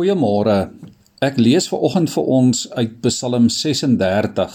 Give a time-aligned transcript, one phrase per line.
[0.00, 0.70] Goeiemôre.
[1.20, 4.54] Ek lees ver oggend vir ons uit Psalm 36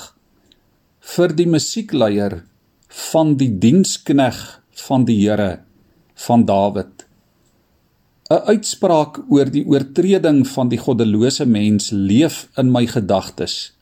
[1.12, 2.36] vir die musiekleier
[3.12, 4.40] van die dienskneg
[4.88, 5.60] van die Here
[6.26, 7.06] van Dawid.
[8.34, 13.78] 'n Uitspraak oor die oortreding van die goddelose mens leef in my gedagtes.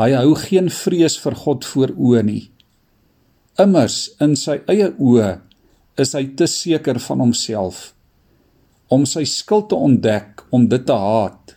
[0.00, 2.44] Hy hou geen vrees vir God voor oë nie.
[3.60, 5.32] Immers in sy eie oë
[5.98, 7.92] is hy te seker van homself
[8.92, 11.56] om sy skuld te ontdek, om dit te haat.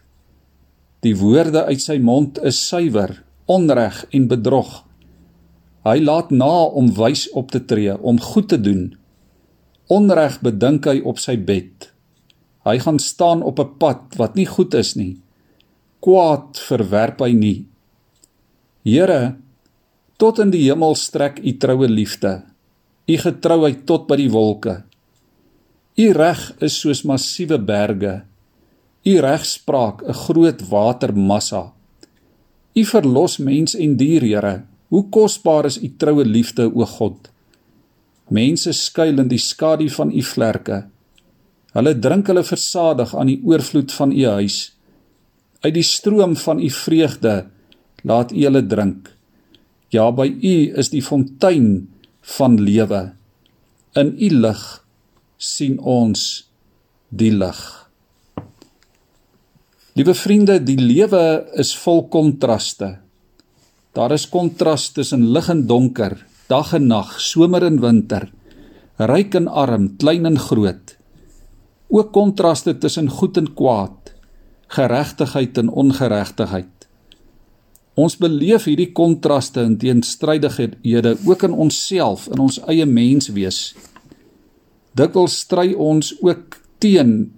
[1.04, 3.12] Die woorde uit sy mond is suiwer,
[3.52, 4.72] onreg en bedrog.
[5.86, 8.88] Hy laat na om wys op te tree, om goed te doen.
[9.92, 11.92] Onreg bedink hy op sy bed.
[12.66, 15.22] Hy gaan staan op 'n pad wat nie goed is nie.
[16.02, 17.66] Kwaad verwerp hy nie.
[18.84, 19.36] Here,
[20.18, 22.44] tot in die hemel strek u troue liefde.
[23.08, 24.84] U getrouheid tot by die wolke.
[25.96, 28.16] U reg is soos massiewe berge.
[29.08, 31.72] U regspraak 'n groot watermassa.
[32.76, 34.64] U verlos mens en dier, Here.
[34.90, 37.30] Hoe kosbaar is u troue liefde, o God.
[38.28, 40.86] Mense skuil in die skadu van u vlerke.
[41.74, 44.76] Hulle drink hulle versadig aan die oorvloed van u huis.
[45.62, 47.48] Uit die stroom van u vreugde
[48.04, 49.12] laat u hulle drink.
[49.90, 51.88] Ja, by u is die fontein
[52.22, 53.14] van lewe.
[53.96, 54.85] In u lig
[55.38, 56.46] sien ons
[57.10, 57.60] die lig.
[59.96, 62.98] Liewe vriende, die lewe is vol kontraste.
[63.96, 66.18] Daar is kontras tussen lig en donker,
[66.52, 68.28] dag en nag, somer en winter,
[69.00, 70.96] ryk en arm, klein en groot.
[71.88, 74.12] Ook kontraste tussen goed en kwaad,
[74.76, 76.72] geregtigheid en ongeregtigheid.
[77.96, 83.70] Ons beleef hierdie kontraste en teenstrydighede ook in onsself, in ons eie menswees
[84.96, 87.34] dikwels stry ons ook teen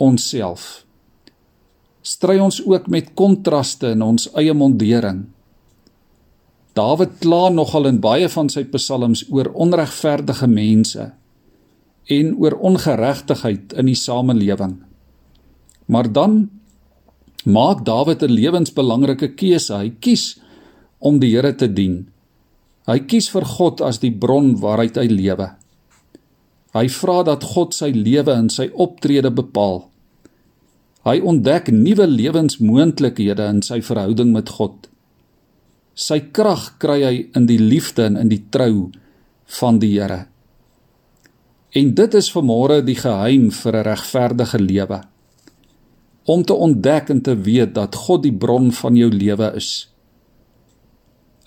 [0.00, 0.84] onsself.
[2.02, 5.26] Stry ons ook met kontraste in ons eie mondering.
[6.78, 11.10] Dawid kla nogal in baie van sy psalms oor onregverdige mense
[12.08, 14.78] en oor ongeregtigheid in die samelewing.
[15.88, 16.38] Maar dan
[17.44, 19.74] maak Dawid 'n lewensbelangrike keuse.
[19.74, 20.40] Hy kies
[20.98, 22.08] om die Here te dien.
[22.86, 25.57] Hy kies vir God as die bron waaruit hy lewe.
[26.76, 29.86] Hy vra dat God sy lewe en sy optrede bepaal.
[31.08, 34.88] Hy ontdek nuwe lewensmoontlikhede in sy verhouding met God.
[35.98, 38.90] Sy krag kry hy in die liefde en in die trou
[39.58, 40.26] van die Here.
[41.76, 45.00] En dit is vermore die geheim vir 'n regverdige lewe.
[46.24, 49.88] Om te ontdek en te weet dat God die bron van jou lewe is.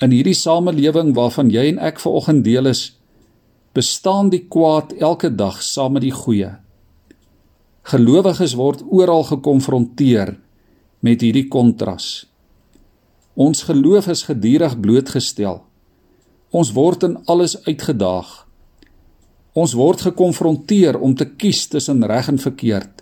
[0.01, 3.00] In hierdie samelewing waarvan jy en ek vanoggend deel is,
[3.73, 6.51] bestaan die kwaad elke dag saam met die goeie.
[7.87, 10.35] Gelowiges word oral gekonfronteer
[11.01, 12.27] met hierdie kontras.
[13.33, 15.61] Ons geloof is gedurig blootgestel.
[16.51, 18.29] Ons word in alles uitgedaag.
[19.55, 23.01] Ons word gekonfronteer om te kies tussen reg en verkeerd.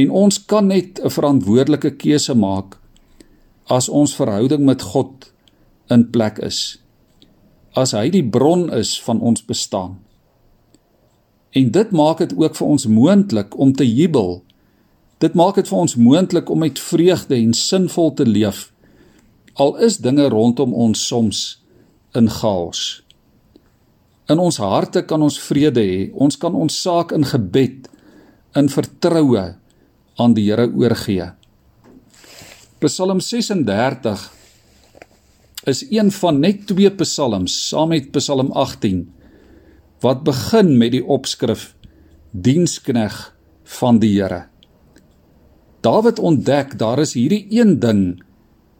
[0.00, 2.78] En ons kan net 'n verantwoordelike keuse maak
[3.68, 5.32] as ons verhouding met God
[5.90, 6.79] in plek is
[7.78, 9.98] as hy die bron is van ons bestaan.
[11.54, 14.40] En dit maak dit ook vir ons moontlik om te jubel.
[15.18, 18.70] Dit maak dit vir ons moontlik om met vreugde en sinvol te leef.
[19.54, 21.60] Al is dinge rondom ons soms
[22.14, 23.02] in chaos.
[24.30, 26.10] In ons harte kan ons vrede hê.
[26.14, 27.90] Ons kan ons saak in gebed
[28.54, 29.44] in vertroue
[30.20, 31.32] aan die Here oorgee.
[32.80, 34.39] Psalm 36
[35.68, 39.02] is een van net twee psalms saam met Psalm 18
[40.00, 41.74] wat begin met die opskrif
[42.30, 43.16] dienskneg
[43.80, 44.46] van die Here.
[45.84, 48.22] Dawid ontdek daar is hierdie een ding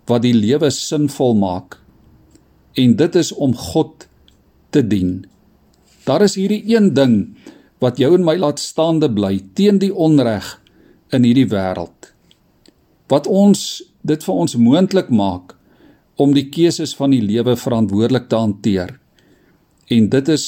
[0.09, 1.77] wat die lewe sinvol maak
[2.81, 4.09] en dit is om God
[4.71, 5.27] te dien.
[6.09, 7.37] Daar is hierdie een ding
[7.81, 10.57] wat jou en my laat staande bly teen die onreg
[11.13, 12.13] in hierdie wêreld.
[13.09, 15.60] Wat ons dit vir ons moontlik maak
[16.21, 18.93] om die keuses van die lewe verantwoordelik te hanteer.
[19.89, 20.47] En dit is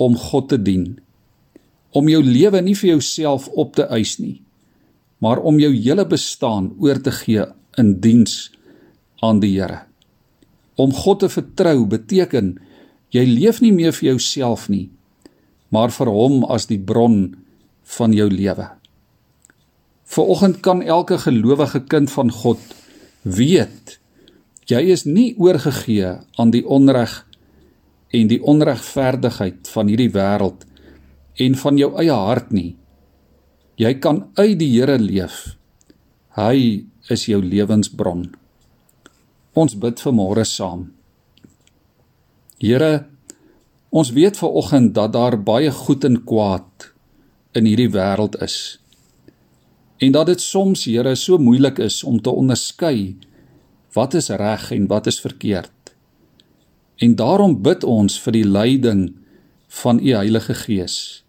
[0.00, 0.96] om God te dien.
[1.94, 4.40] Om jou lewe nie vir jouself op te eis nie,
[5.22, 7.44] maar om jou hele bestaan oor te gee
[7.78, 8.50] in diens
[9.22, 9.84] aan die Here.
[10.80, 12.54] Om God te vertrou beteken
[13.12, 14.88] jy leef nie meer vir jouself nie,
[15.70, 17.34] maar vir hom as die bron
[17.98, 18.70] van jou lewe.
[20.10, 22.62] Vanoggend kan elke gelowige kind van God
[23.22, 23.99] weet
[24.70, 27.24] Jy is nie oorgegee aan die onreg
[28.14, 30.62] en die onregverdigheid van hierdie wêreld
[31.42, 32.76] en van jou eie hart nie.
[33.80, 35.56] Jy kan uit die Here leef.
[36.36, 38.28] Hy is jou lewensbron.
[39.58, 40.90] Ons bid vanmôre saam.
[42.60, 43.06] Here,
[43.90, 46.90] ons weet vanoggend dat daar baie goed en kwaad
[47.58, 48.78] in hierdie wêreld is.
[49.98, 53.16] En dat dit soms, Here, so moeilik is om te onderskei
[53.92, 55.94] wat is reg en wat is verkeerd.
[56.96, 59.02] En daarom bid ons vir die leiding
[59.82, 61.24] van u Heilige Gees.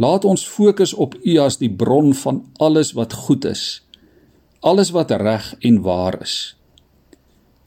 [0.00, 3.82] Laat ons fokus op u as die bron van alles wat goed is.
[4.60, 6.56] Alles wat reg en waar is.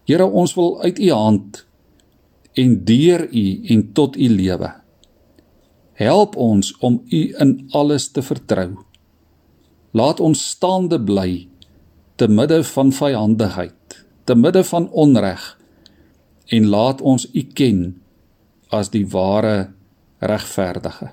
[0.10, 1.66] Here, ons wil uit u hand
[2.54, 4.72] en deur u en tot u lewe.
[5.94, 8.74] Help ons om u in alles te vertrou.
[9.94, 11.48] Laat ons staande bly
[12.16, 13.83] te midde van vyandigheid,
[14.24, 15.58] te midde van onreg
[16.46, 18.02] en laat ons u ken
[18.74, 19.72] as die ware
[20.20, 21.12] regverdige.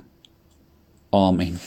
[1.10, 1.58] Amen.